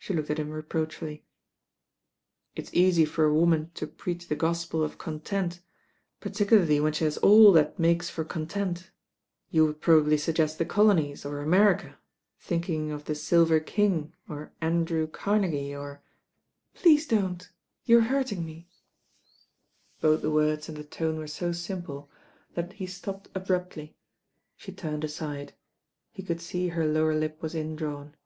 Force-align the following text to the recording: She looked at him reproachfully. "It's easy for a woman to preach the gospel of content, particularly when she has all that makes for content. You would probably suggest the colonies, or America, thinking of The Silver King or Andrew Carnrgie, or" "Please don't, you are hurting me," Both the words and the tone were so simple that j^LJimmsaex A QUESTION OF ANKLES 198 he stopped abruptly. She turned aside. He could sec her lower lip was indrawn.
She 0.00 0.12
looked 0.12 0.30
at 0.30 0.40
him 0.40 0.50
reproachfully. 0.50 1.24
"It's 2.56 2.74
easy 2.74 3.04
for 3.04 3.24
a 3.24 3.32
woman 3.32 3.70
to 3.74 3.86
preach 3.86 4.26
the 4.26 4.34
gospel 4.34 4.82
of 4.82 4.98
content, 4.98 5.60
particularly 6.18 6.80
when 6.80 6.92
she 6.92 7.04
has 7.04 7.18
all 7.18 7.52
that 7.52 7.78
makes 7.78 8.10
for 8.10 8.24
content. 8.24 8.90
You 9.50 9.64
would 9.66 9.80
probably 9.80 10.18
suggest 10.18 10.58
the 10.58 10.64
colonies, 10.64 11.24
or 11.24 11.38
America, 11.40 11.96
thinking 12.40 12.90
of 12.90 13.04
The 13.04 13.14
Silver 13.14 13.60
King 13.60 14.12
or 14.28 14.52
Andrew 14.60 15.06
Carnrgie, 15.06 15.72
or" 15.72 16.02
"Please 16.74 17.06
don't, 17.06 17.48
you 17.84 17.98
are 17.98 18.08
hurting 18.10 18.44
me," 18.44 18.66
Both 20.00 20.22
the 20.22 20.32
words 20.32 20.68
and 20.68 20.76
the 20.76 20.82
tone 20.82 21.16
were 21.16 21.28
so 21.28 21.52
simple 21.52 22.10
that 22.56 22.70
j^LJimmsaex 22.70 22.74
A 22.74 22.76
QUESTION 22.76 23.10
OF 23.14 23.14
ANKLES 23.14 23.34
198 23.34 23.34
he 23.36 23.36
stopped 23.36 23.36
abruptly. 23.36 23.96
She 24.56 24.72
turned 24.72 25.04
aside. 25.04 25.52
He 26.10 26.24
could 26.24 26.40
sec 26.40 26.70
her 26.72 26.88
lower 26.92 27.14
lip 27.14 27.40
was 27.40 27.54
indrawn. 27.54 28.16